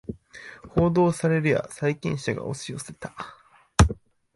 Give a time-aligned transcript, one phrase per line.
[0.67, 3.13] 報道されるや債権者が押し寄せた